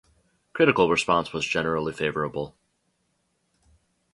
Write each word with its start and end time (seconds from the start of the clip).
Critical 0.53 0.89
response 0.89 1.31
was 1.31 1.45
generally 1.45 1.93
favourable. 1.93 2.55